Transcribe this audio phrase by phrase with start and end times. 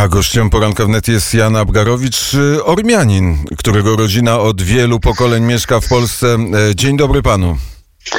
[0.00, 5.80] A gościem poranka wnet jest Jan Abgarowicz, y, Ormianin, którego rodzina od wielu pokoleń mieszka
[5.80, 6.26] w Polsce.
[6.70, 7.56] E, Dzień dobry panu.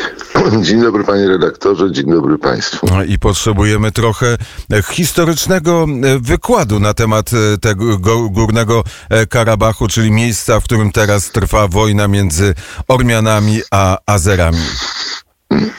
[0.66, 2.88] Dzień dobry panie redaktorze, dzień dobry państwu.
[2.92, 4.38] No I potrzebujemy trochę
[4.74, 7.30] e, historycznego e, wykładu na temat
[7.62, 8.84] tego go- górnego
[9.30, 12.56] Karabachu, czyli miejsca, w którym teraz trwa wojna między
[12.88, 14.66] Ormianami a Azerami.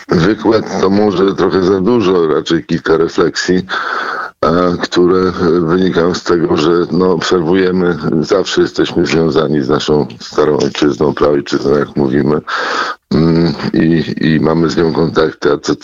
[0.09, 3.63] Wykład to może trochę za dużo, raczej kilka refleksji,
[4.83, 11.15] które e, wynikają z tego, że no, obserwujemy, zawsze jesteśmy związani z naszą starą ojczyzną,
[11.15, 12.41] praojczyzną, jak mówimy,
[13.13, 15.75] Mm, i, i mamy z nią kontakty, a co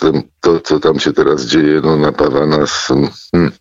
[0.40, 2.88] to, co tam się teraz dzieje, no, napawa nas
[3.32, 3.52] mm,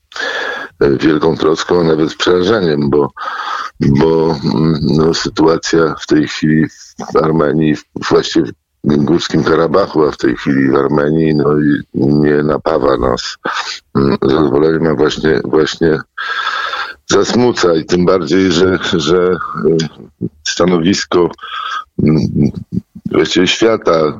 [0.79, 3.11] e, wielką troską, a nawet przerażeniem, bo,
[3.79, 6.65] bo mm, no, sytuacja w tej chwili
[7.13, 7.75] w Armenii,
[8.09, 8.51] właściwie
[8.87, 13.37] Górskim Karabachu, a w tej chwili w Armenii, no i nie napawa nas
[13.95, 15.99] mm, zadowoleniem, a właśnie, właśnie
[17.07, 19.37] zasmuca i tym bardziej, że, że y,
[20.47, 21.29] stanowisko
[22.03, 22.19] mm,
[23.11, 24.19] właściwie świata y,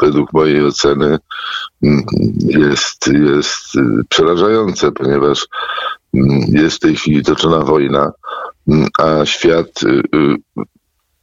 [0.00, 1.18] według mojej oceny
[1.82, 2.02] mm,
[2.40, 5.46] jest, jest y, przerażające, ponieważ
[6.48, 8.12] jest w tej chwili toczona wojna,
[8.98, 9.80] a świat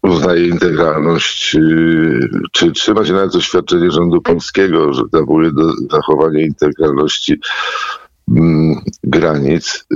[0.03, 2.19] uznaje integralność, y,
[2.51, 7.39] czy trzyma się nawet oświadczenie rządu polskiego, że nawołuje do zachowania integralności
[8.31, 9.87] mm, granic.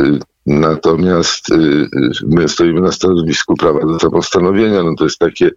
[0.45, 1.87] Natomiast y, y,
[2.27, 4.83] my stoimy na stanowisku prawa do samostanowienia.
[4.83, 5.49] No to jest takie,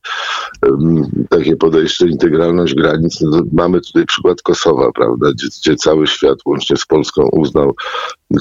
[1.29, 3.21] takie podejście, integralność granic.
[3.21, 7.75] No mamy tutaj przykład Kosowa, prawda, gdzie, gdzie cały świat łącznie z Polską uznał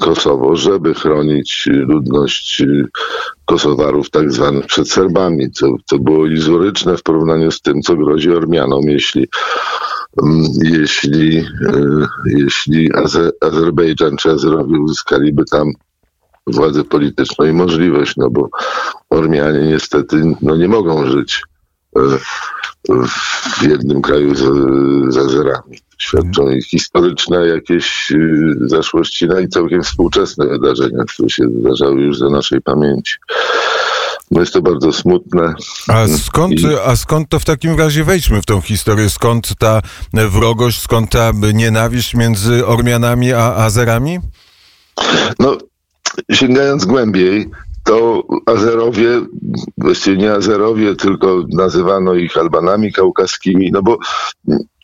[0.02, 2.86] Kosowo, żeby chronić ludność y,
[3.45, 8.31] Kosowarów tak zwanych przed Serbami, co, co było iluzoryczne w porównaniu z tym, co grozi
[8.31, 9.27] Ormianom, jeśli
[10.23, 11.45] mm, jeśli,
[12.25, 15.73] jeśli Aze- Azerbejdżan czy Azerowie uzyskaliby tam
[16.47, 18.49] władzę polityczną i możliwość, no bo
[19.09, 21.41] Ormianie niestety no nie mogą żyć
[21.95, 21.99] e,
[23.59, 24.43] w jednym kraju z,
[25.14, 25.77] z Azerami.
[25.98, 32.17] Świadczą ich historyczne jakieś y, zaszłości, no i całkiem współczesne wydarzenia, które się zdarzały już
[32.17, 33.15] za naszej pamięci.
[34.31, 35.54] No jest to bardzo smutne.
[35.87, 39.10] A skąd, I- a skąd to w takim razie wejdźmy w tą historię?
[39.10, 39.81] Skąd ta
[40.14, 44.20] wrogość, skąd ta nienawiść między Ormianami a Azerami?
[45.39, 45.58] No,
[46.31, 47.49] sięgając głębiej,
[47.83, 49.21] to Azerowie,
[49.77, 53.97] właściwie nie Azerowie, tylko nazywano ich Albanami kaukaskimi, no bo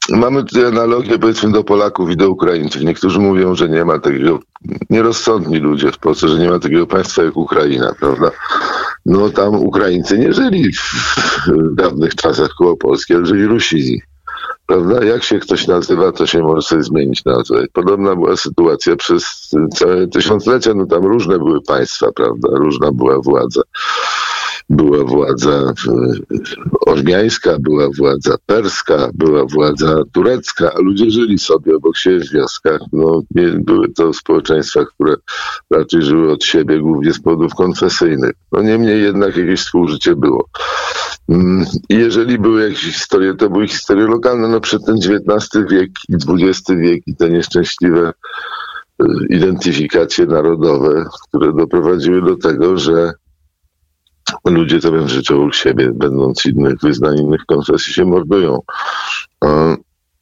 [0.09, 2.81] mamy tutaj analogię powiedzmy do Polaków i do Ukraińców.
[2.81, 4.39] Niektórzy mówią, że nie ma takiego,
[4.89, 8.31] nierozsądni ludzie w Polsce, że nie ma takiego państwa jak Ukraina, prawda?
[9.05, 11.05] No tam Ukraińcy nie żyli w,
[11.75, 14.01] dawnych czasach koło Polski, ale żyli Rusini.
[14.69, 15.05] Prawda?
[15.05, 17.65] Jak się ktoś nazywa, to się może sobie zmienić nazwę.
[17.73, 20.73] Podobna była sytuacja przez całe tysiąclecia.
[20.73, 22.49] No tam różne były państwa, prawda?
[22.51, 23.61] Różna była władza.
[24.69, 25.73] Była władza e,
[26.87, 32.79] ormiańska, była władza perska, była władza turecka, a ludzie żyli sobie obok siebie w wioskach.
[32.93, 35.15] No, nie, były to społeczeństwa, które
[35.71, 38.31] raczej żyły od siebie, głównie z powodów konfesyjnych.
[38.51, 40.49] No niemniej jednak jakieś współżycie było.
[41.29, 44.47] Mm, jeżeli były jakieś historie, to były historie lokalne.
[44.47, 48.13] No przed ten XIX wiek i XX wiek i te nieszczęśliwe
[49.03, 53.11] y, identyfikacje narodowe, które doprowadziły do tego, że
[54.45, 58.59] ludzie zamiast żyć obok siebie, będąc innych wyznań, innych konfesji, się mordują.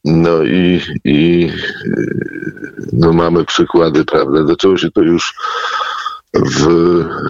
[0.04, 1.50] No i, i
[1.86, 4.46] y, no mamy przykłady, prawda?
[4.46, 5.34] Zaczęło się to już
[6.34, 6.66] w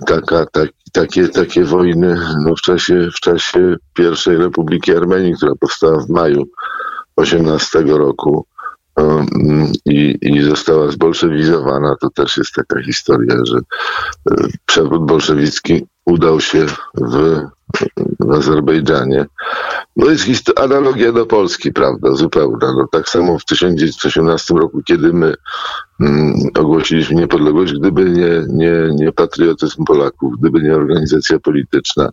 [0.07, 5.99] taka, tak, takie, takie wojny no w, czasie, w czasie pierwszej Republiki Armenii, która powstała
[5.99, 6.49] w maju
[7.17, 8.47] 18 roku
[8.97, 11.97] um, i, i została zbolszewizowana.
[12.01, 13.59] To też jest taka historia, że
[14.31, 17.41] e, przewrót bolszewicki udał się w,
[18.21, 19.27] w Azerbejdżanie.
[19.97, 22.73] No jest histo- analogia do Polski, prawda, zupełna.
[22.77, 25.35] No, tak samo w 1918 roku, kiedy my
[26.01, 32.11] mm, ogłosiliśmy niepodległość, gdyby nie, nie, nie patriotyzm Polaków, gdyby nie organizacja polityczna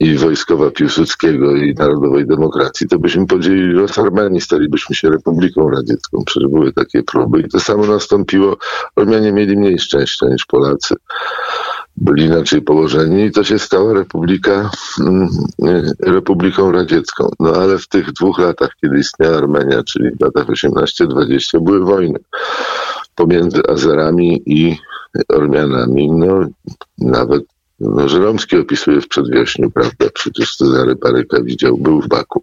[0.00, 6.22] i wojskowa Piłsudskiego i Narodowej Demokracji, to byśmy podzielili los Armenii, stalibyśmy się Republiką Radziecką.
[6.26, 8.56] Przecież były takie próby i to samo nastąpiło.
[8.96, 10.94] Ormianie mieli mniej szczęścia niż Polacy
[11.96, 14.70] byli inaczej położeni i to się stała Republika,
[15.00, 15.28] mm,
[15.64, 17.28] y, Republiką Radziecką.
[17.40, 22.18] No ale w tych dwóch latach, kiedy istniała Armenia, czyli w latach 18-20, były wojny
[23.14, 24.76] pomiędzy Azerami i
[25.28, 26.10] Ormianami.
[26.10, 26.46] No
[26.98, 27.44] nawet
[27.80, 30.06] no, Żeromski opisuje w przedwiośniu, prawda?
[30.14, 32.42] Przecież Cezary Paryka widział, był w Baku.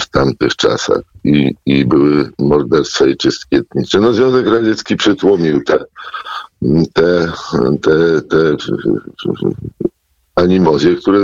[0.00, 4.00] w tamtych czasach i, i były morderstwa i czystki etniczne.
[4.00, 5.84] No Związek Radziecki przytłomił te,
[6.92, 7.32] te,
[7.82, 8.56] te, te
[10.34, 11.18] animozje, które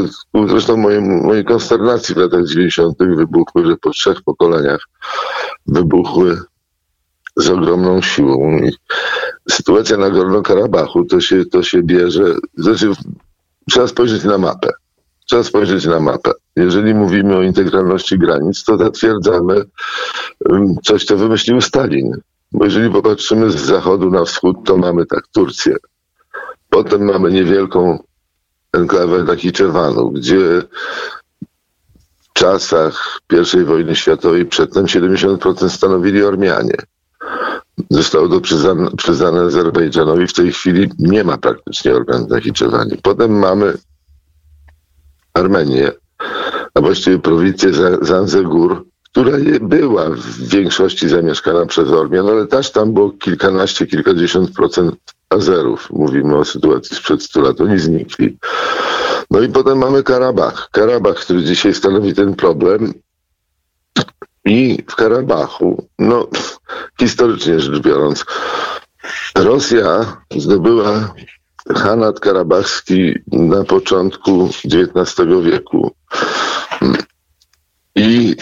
[0.48, 2.98] zresztą mojej, mojej konsternacji w latach 90.
[2.98, 4.80] wybuchły, że po trzech pokoleniach
[5.66, 6.38] wybuchły
[7.36, 8.58] z ogromną siłą.
[8.58, 8.72] I
[9.50, 12.92] sytuacja na Górno-Karabachu to się, to się bierze, znaczy
[13.70, 14.70] trzeba spojrzeć na mapę.
[15.26, 16.30] Trzeba spojrzeć na mapę.
[16.56, 19.64] Jeżeli mówimy o integralności granic, to zatwierdzamy
[20.84, 22.12] coś, co wymyślił Stalin.
[22.52, 25.76] Bo jeżeli popatrzymy z zachodu na wschód, to mamy tak Turcję.
[26.70, 27.98] Potem mamy niewielką
[28.72, 30.62] enklawę Nachiczewanu, gdzie
[32.18, 33.20] w czasach
[33.60, 36.76] I wojny światowej przedtem 70% stanowili Ormianie.
[37.90, 38.40] Zostało to
[38.96, 40.26] przyznane, Azerbejdżanowi.
[40.26, 42.98] W tej chwili nie ma praktycznie Ormian w Nachiczewani.
[43.02, 43.74] Potem mamy
[45.34, 45.92] Armenię,
[46.74, 47.70] a właściwie prowincję
[48.02, 54.94] Zanzegur, która była w większości zamieszkana przez Ormian, ale też tam było kilkanaście, kilkadziesiąt procent
[55.28, 55.90] Azerów.
[55.90, 57.60] Mówimy o sytuacji sprzed 100 lat.
[57.60, 58.38] Oni znikli.
[59.30, 60.68] No i potem mamy Karabach.
[60.72, 62.94] Karabach, który dzisiaj stanowi ten problem.
[64.44, 66.28] I w Karabachu, no
[67.00, 68.24] historycznie rzecz biorąc,
[69.34, 71.14] Rosja zdobyła
[71.76, 75.90] Hanat Karabachski na początku XIX wieku.
[77.96, 78.36] I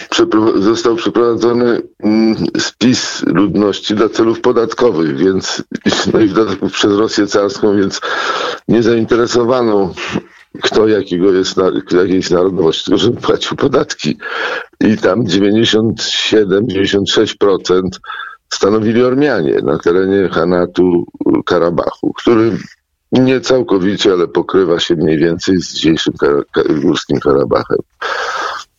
[0.55, 5.63] został przeprowadzony mm, spis ludności dla celów podatkowych, więc
[6.13, 8.01] no i w dodatku przez Rosję carską, więc
[8.67, 9.93] nie zainteresowano
[10.61, 11.57] kto jakiego jest,
[11.91, 14.17] jakiej jest narodowości, tylko żeby płacił podatki.
[14.79, 17.81] I tam 97-96%
[18.53, 21.05] stanowili Ormianie na terenie Hanatu
[21.45, 22.57] Karabachu, który
[23.11, 26.13] nie całkowicie, ale pokrywa się mniej więcej z dzisiejszym
[26.81, 27.79] górskim Karabachem.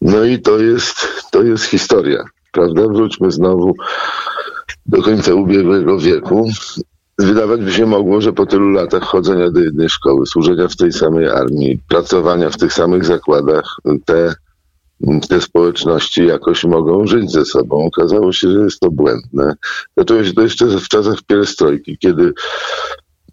[0.00, 2.82] No i to jest, to jest historia, prawda?
[2.82, 3.74] Wróćmy znowu
[4.86, 6.48] do końca ubiegłego wieku.
[7.18, 10.92] Wydawać by się mogło, że po tylu latach chodzenia do jednej szkoły, służenia w tej
[10.92, 14.34] samej armii, pracowania w tych samych zakładach, te,
[15.28, 17.84] te społeczności jakoś mogą żyć ze sobą.
[17.84, 19.54] Okazało się, że jest to błędne.
[19.96, 22.32] Zaczęło się to jeszcze w czasach pierestrojki, kiedy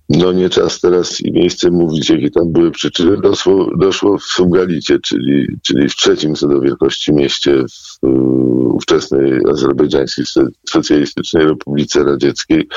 [0.09, 3.17] no nie czas teraz i miejsce mówić, jakie tam były przyczyny.
[3.17, 7.65] Doszło, doszło w Sumgalicie, czyli, czyli w trzecim co do wielkości mieście
[8.01, 8.07] w
[8.73, 10.25] ówczesnej azerbejdżańskiej
[10.69, 12.67] socjalistycznej Republice Radzieckiej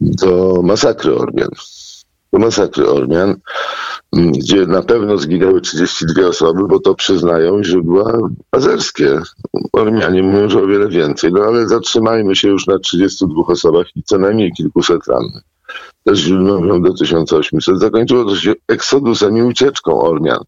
[0.00, 1.50] do masakry Ormian.
[2.32, 3.36] Do masakry Ormian,
[4.12, 8.18] gdzie na pewno zginęły 32 osoby, bo to przyznają źródła
[8.50, 9.20] azerskie.
[9.72, 14.02] Ormianie mówią, że o wiele więcej, no ale zatrzymajmy się już na 32 osobach i
[14.02, 15.42] co najmniej kilkuset rannych
[16.82, 17.78] do 1800.
[17.78, 20.40] Zakończyło to się eksodusem i ucieczką Ormian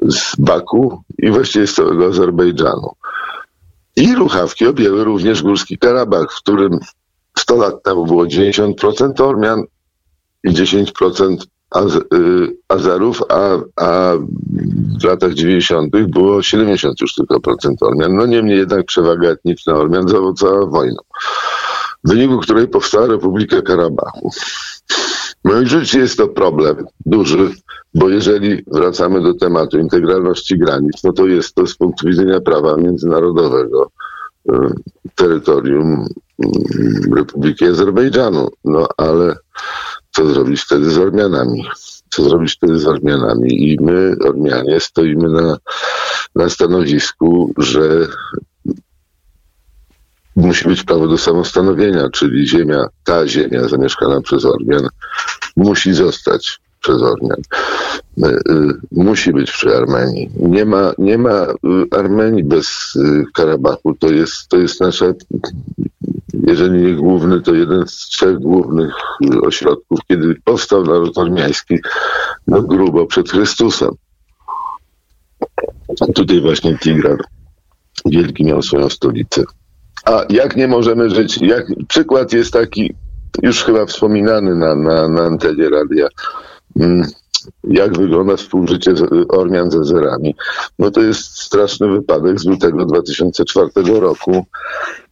[0.00, 2.92] z Baku i właściwie z całego Azerbejdżanu.
[3.96, 6.78] I ruchawki objęły również Górski Karabach, w którym
[7.38, 9.62] 100 lat temu było 90% Ormian
[10.44, 11.36] i 10%
[11.70, 11.98] Az
[12.68, 14.12] Azerów, a, a
[15.00, 15.90] w latach 90.
[16.06, 18.14] było 70 już tylko procent Ormian.
[18.14, 21.02] No niemniej jednak przewaga etniczna Ormian zaowocowała wojną
[22.04, 24.30] w wyniku której powstała Republika Karabachu.
[25.44, 27.50] No i jest to problem duży,
[27.94, 32.76] bo jeżeli wracamy do tematu integralności granic, no to jest to z punktu widzenia prawa
[32.76, 33.90] międzynarodowego
[34.50, 34.52] y,
[35.14, 36.06] terytorium
[36.44, 38.48] y, Republiki Azerbejdżanu.
[38.64, 39.36] No ale
[40.10, 41.64] co zrobić wtedy z Ormianami?
[42.10, 43.72] Co zrobić wtedy z Ormianami?
[43.72, 45.56] I my, Ormianie, stoimy na,
[46.34, 48.08] na stanowisku, że
[50.36, 54.88] musi być prawo do samostanowienia, czyli ziemia, ta ziemia zamieszkana przez Ormian
[55.56, 57.40] musi zostać przez Ormian.
[58.18, 60.30] Y, y, musi być przy Armenii.
[60.36, 61.54] Nie ma, nie ma y,
[61.98, 62.98] Armenii bez
[63.34, 63.94] Karabachu.
[63.94, 65.06] To jest, to jest nasza,
[66.46, 68.94] jeżeli nie główny, to jeden z trzech głównych
[69.42, 71.78] ośrodków, kiedy powstał naród ormiański
[72.46, 73.90] no grubo przed Chrystusem.
[76.14, 77.18] Tutaj właśnie Tigran
[78.06, 79.44] Wielki miał swoją stolicę.
[80.04, 81.38] A jak nie możemy żyć?
[81.40, 82.94] Jak, przykład jest taki,
[83.42, 86.08] już chyba wspominany na, na, na antenie radia.
[86.80, 87.06] Mm,
[87.64, 88.94] jak wygląda współżycie
[89.28, 90.34] Ormian ze Zerami.
[90.78, 94.46] No to jest straszny wypadek z lutego 2004 roku.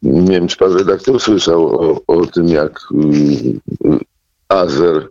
[0.02, 3.98] Nie wiem, czy pan redaktor słyszał o, o tym, jak y,
[4.48, 5.08] Azer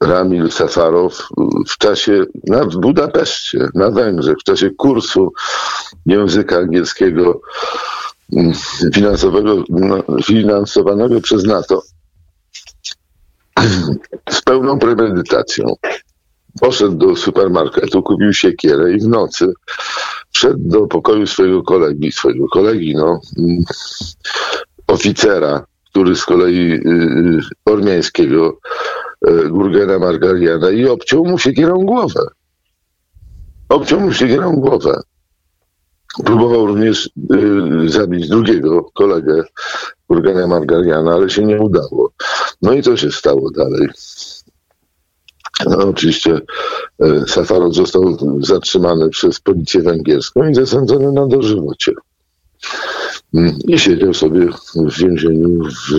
[0.00, 1.28] Ramil Safarow
[1.68, 5.32] w czasie, na, w Budapeszcie, na Węgrzech, w czasie kursu
[6.06, 7.40] języka angielskiego
[8.94, 11.82] finansowego, no, finansowanego przez NATO
[14.30, 15.66] z pełną premedytacją.
[16.60, 19.52] Poszedł do supermarketu, kupił siekierę i w nocy
[20.32, 23.64] wszedł do pokoju swojego kolegi, swojego kolegi, no, mm,
[24.86, 28.58] oficera, który z kolei y, ormiańskiego,
[29.28, 32.20] y, Gurgena Margariana i obciął mu siekierą głowę.
[33.68, 35.00] Obciął mu siekierą głowę.
[36.24, 37.10] Próbował również
[37.86, 39.44] y, zabić drugiego kolegę
[40.08, 42.10] Gurgena Margariana, ale się nie udało.
[42.62, 43.88] No i co się stało dalej?
[45.66, 46.40] No, oczywiście
[47.00, 51.92] e, Safarow został zatrzymany przez policję węgierską i zasądzony na dożywocie.
[53.34, 55.92] Mm, I siedział sobie w więzieniu w,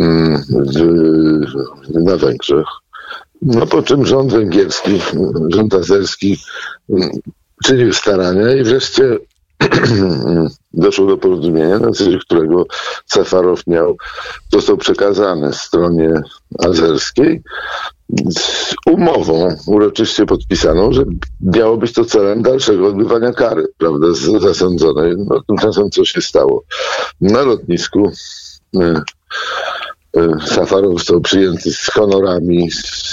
[0.00, 2.66] mm, w, na Węgrzech.
[3.42, 5.00] No po czym rząd węgierski,
[5.48, 6.38] rząd azerski
[6.88, 7.10] mm,
[7.64, 9.18] czynił starania i wreszcie
[10.72, 12.66] doszło do porozumienia, na zasadzie którego
[13.06, 13.96] Safarow miał,
[14.52, 16.22] został przekazany stronie
[16.58, 17.42] azerskiej
[18.28, 21.04] z umową uroczyście podpisaną, że
[21.40, 24.06] miało być to celem dalszego odbywania kary, prawda,
[24.38, 25.14] zasądzonej.
[25.16, 26.62] No, tymczasem co się stało?
[27.20, 28.10] Na lotnisku
[28.76, 28.80] y,
[30.16, 33.12] y, Safarow został przyjęty z honorami, z,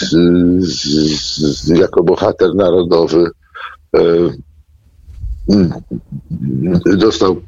[0.59, 0.83] z,
[1.39, 3.31] z, jako bohater narodowy.
[3.97, 4.31] Y,
[6.97, 7.41] dostał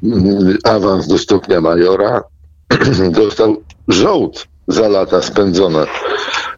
[0.64, 2.22] awans do stopnia majora,
[3.10, 3.56] dostał
[3.88, 5.86] żołd za lata spędzone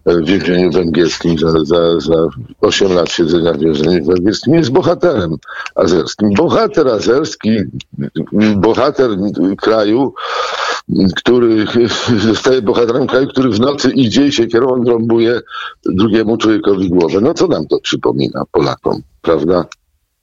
[0.06, 2.28] w więzieniu węgierskim, za, za, za
[2.60, 5.36] 8 lat siedzenia w więzieniu węgierskim, jest bohaterem
[5.74, 6.34] azerskim.
[6.34, 7.50] Bohater azerski,
[8.56, 9.10] bohater
[9.56, 10.14] kraju,
[11.16, 11.66] który
[12.18, 15.40] zostaje bohaterem kraju, który w nocy idzie i się kierową drąbuje
[15.86, 17.20] drugiemu człowiekowi głowę.
[17.20, 19.64] No co nam to przypomina Polakom, prawda?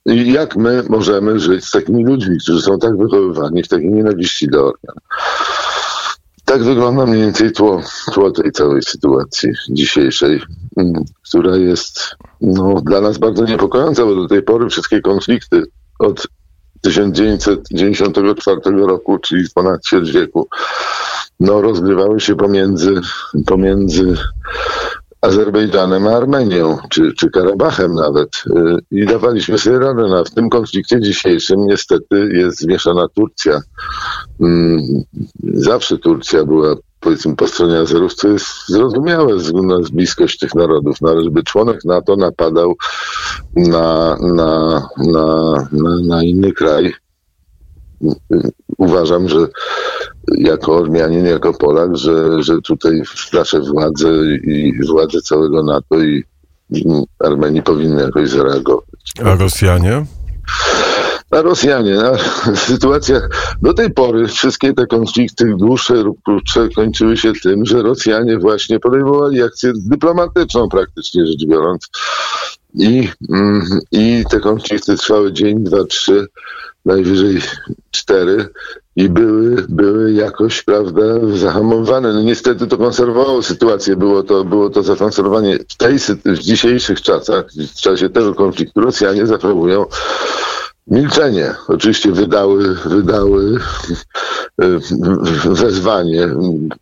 [0.06, 4.48] I jak my możemy żyć z takimi ludźmi, którzy są tak wychowywani w takiej nienawiści
[4.48, 4.96] do Ormian?
[6.44, 7.80] Tak wygląda mniej więcej tło,
[8.12, 10.42] tło tej całej sytuacji dzisiejszej,
[10.76, 10.92] mm,
[11.28, 15.62] która jest no, dla nas bardzo niepokojąca, bo do tej pory wszystkie konflikty
[15.98, 16.26] od
[16.80, 20.48] 1994 roku, czyli ponad ćwierć wieku,
[21.40, 22.94] no, rozgrywały się pomiędzy,
[23.46, 24.16] pomiędzy
[25.20, 28.28] Azerbejdżanem a Armenią, czy, czy Karabachem nawet.
[28.46, 30.02] Y, I dawaliśmy sobie radę.
[30.08, 33.60] No, w tym konflikcie dzisiejszym niestety jest zmieszana Turcja.
[34.40, 34.80] Mm,
[35.42, 40.54] zawsze Turcja była powiedzmy po stronie Azerów, co jest zrozumiałe ze względu na bliskość tych
[40.54, 42.76] narodów, no ale żeby członek NATO napadał
[43.56, 46.94] na, na, na, na, na inny kraj,
[48.80, 49.46] uważam, że
[50.38, 54.08] jako Ormianin, jako Polak, że, że tutaj nasze władze
[54.44, 56.24] i władze całego NATO i
[57.18, 58.84] Armenii powinny jakoś zareagować.
[59.24, 60.06] A Rosjanie?
[61.30, 62.12] A Rosjanie, no,
[62.56, 63.20] sytuacja
[63.62, 68.80] do tej pory wszystkie te konflikty dłuższe lub krótsze kończyły się tym, że Rosjanie właśnie
[68.80, 71.88] podejmowali akcję dyplomatyczną praktycznie rzecz biorąc.
[72.74, 76.26] I, mm, I te konflikty trwały dzień, dwa, trzy,
[76.84, 77.40] najwyżej
[77.90, 78.48] cztery
[78.96, 81.02] i były, były jakoś, prawda,
[81.34, 82.12] zahamowane.
[82.12, 87.44] No niestety to konserwowało sytuację, było to, było to zakonserwowanie w, tej, w dzisiejszych czasach,
[87.76, 89.86] w czasie tego konfliktu Rosjanie zachowują
[90.86, 91.54] milczenie.
[91.68, 93.58] Oczywiście wydały, wydały
[94.62, 94.78] e,
[95.44, 96.28] wezwanie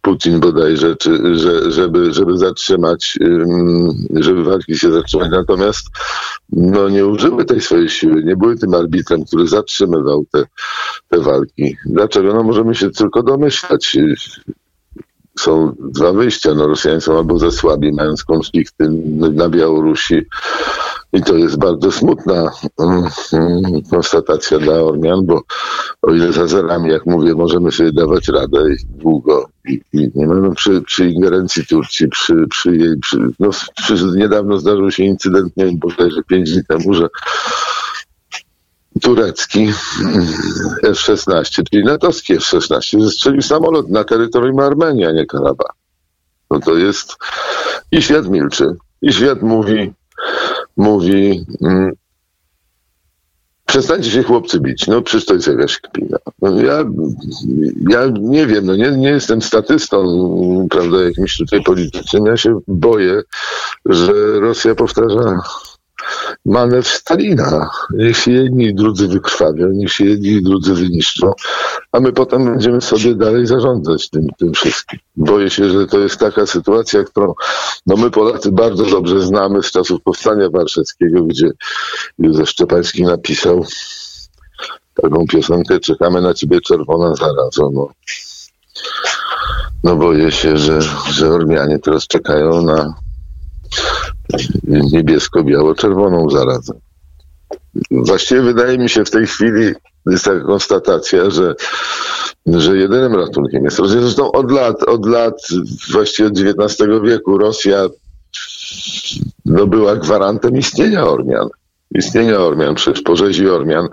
[0.02, 3.18] Putin bodajże, czy, że, żeby, żeby zatrzymać,
[4.14, 5.28] żeby walki się zatrzymać.
[5.30, 5.86] Natomiast
[6.52, 10.44] no, nie użyły tej swojej siły, nie były tym arbitrem, który zatrzymywał te,
[11.08, 11.76] te walki.
[11.86, 12.34] Dlaczego?
[12.34, 13.96] No możemy się tylko domyślać
[15.38, 16.54] są dwa wyjścia.
[16.54, 18.88] No, Rosjanie są albo za słabi, mając konflikty
[19.32, 20.22] na Białorusi.
[21.12, 23.04] I to jest bardzo smutna um,
[23.90, 25.42] konstatacja dla Ormian, bo
[26.02, 29.48] o ile z Azerami, jak mówię, możemy sobie dawać radę długo.
[29.68, 34.58] I, i nie no, przy, przy ingerencji Turcji, przy, przy jej, przy, no, przy, niedawno
[34.58, 37.08] zdarzył się incydent, nie wiem, bodajże pięć dni temu, że
[39.00, 39.68] turecki
[40.82, 45.72] F-16, czyli natowski F-16, zestrzelił samolot na terytorium Armenii, a nie Karabach.
[46.50, 47.16] No to jest...
[47.92, 48.76] I świat milczy.
[49.02, 49.92] I świat mówi,
[50.76, 51.92] mówi, mm,
[53.66, 54.86] przestańcie się chłopcy bić.
[54.86, 56.18] No przecież to jest jakaś kpina.
[56.42, 56.84] No, ja,
[57.88, 62.26] ja nie wiem, no nie, nie jestem statystą, prawda, jakimś tutaj politycznym.
[62.26, 63.22] Ja się boję,
[63.84, 65.40] że Rosja powtarza
[66.48, 67.70] manewr Stalina.
[67.94, 71.32] Niech się jedni i drudzy wykrwawią, niech się jedni i drudzy wyniszczą,
[71.92, 74.98] a my potem będziemy sobie dalej zarządzać tym, tym wszystkim.
[75.16, 77.34] Boję się, że to jest taka sytuacja, którą
[77.86, 81.50] no my Polacy bardzo dobrze znamy z czasów Powstania Warszawskiego, gdzie
[82.18, 83.64] Józef Szczepański napisał
[85.02, 87.70] taką piosenkę Czekamy na ciebie czerwona zarazo.
[87.72, 87.88] No.
[89.84, 92.94] no boję się, że, że Ormianie teraz czekają na
[94.64, 96.76] niebiesko-biało-czerwoną zarazem.
[97.90, 99.74] właściwie wydaje mi się w tej chwili
[100.06, 101.54] jest taka konstatacja, że,
[102.46, 104.00] że jedynym ratunkiem jest Rosja.
[104.00, 105.34] Zresztą od lat, od lat,
[105.92, 107.86] właściwie od XIX wieku Rosja
[109.44, 111.48] no, była gwarantem istnienia Ormian.
[111.94, 113.88] Istnienia Ormian, przecież po rzezi Ormian,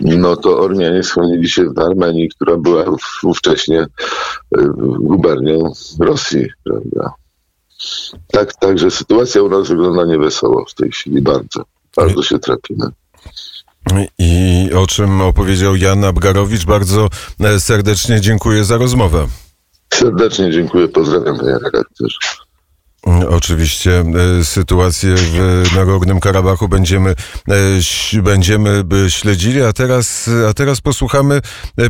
[0.00, 2.84] no to Ormianie schronili się w Armenii, która była
[3.22, 3.86] ówcześnie y,
[4.98, 7.12] gubernią Rosji, prawda?
[8.32, 11.64] Tak, także sytuacja u nas wygląda niewesoło w tej chwili bardzo.
[11.96, 12.86] Bardzo się trapimy.
[14.18, 16.64] I o czym opowiedział Jan Abgarowicz.
[16.64, 17.08] Bardzo
[17.40, 19.26] e, serdecznie dziękuję za rozmowę.
[19.94, 22.18] Serdecznie dziękuję, pozdrawiam panie redaktorze.
[23.28, 24.04] Oczywiście
[24.40, 27.14] e, sytuację w Nagornym Karabachu będziemy,
[27.48, 31.40] e, będziemy śledzili, a teraz, a teraz posłuchamy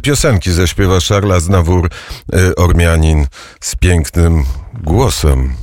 [0.03, 1.89] piosenki ze śpiewa Szarla Znawór,
[2.57, 3.27] Ormianin
[3.61, 4.45] z pięknym
[4.83, 5.55] głosem.